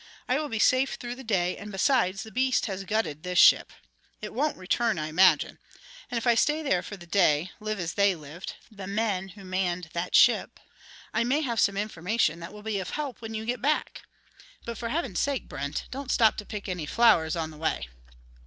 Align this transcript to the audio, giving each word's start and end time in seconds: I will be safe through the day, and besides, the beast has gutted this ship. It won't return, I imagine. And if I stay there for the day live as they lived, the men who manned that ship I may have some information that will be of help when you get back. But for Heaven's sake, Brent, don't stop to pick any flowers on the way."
I 0.27 0.39
will 0.39 0.49
be 0.49 0.57
safe 0.57 0.95
through 0.95 1.13
the 1.13 1.23
day, 1.23 1.55
and 1.57 1.71
besides, 1.71 2.23
the 2.23 2.31
beast 2.31 2.65
has 2.65 2.85
gutted 2.85 3.21
this 3.21 3.37
ship. 3.37 3.71
It 4.19 4.33
won't 4.33 4.57
return, 4.57 4.97
I 4.97 5.09
imagine. 5.09 5.59
And 6.09 6.17
if 6.17 6.25
I 6.25 6.33
stay 6.33 6.63
there 6.63 6.81
for 6.81 6.97
the 6.97 7.05
day 7.05 7.51
live 7.59 7.79
as 7.79 7.93
they 7.93 8.15
lived, 8.15 8.55
the 8.71 8.87
men 8.87 9.27
who 9.27 9.45
manned 9.45 9.89
that 9.93 10.15
ship 10.15 10.59
I 11.13 11.23
may 11.23 11.41
have 11.41 11.59
some 11.59 11.77
information 11.77 12.39
that 12.39 12.51
will 12.51 12.63
be 12.63 12.79
of 12.79 12.89
help 12.89 13.21
when 13.21 13.35
you 13.35 13.45
get 13.45 13.61
back. 13.61 14.01
But 14.65 14.79
for 14.79 14.89
Heaven's 14.89 15.19
sake, 15.19 15.47
Brent, 15.47 15.85
don't 15.91 16.09
stop 16.09 16.35
to 16.37 16.47
pick 16.47 16.67
any 16.67 16.87
flowers 16.87 17.35
on 17.35 17.51
the 17.51 17.57
way." 17.57 17.87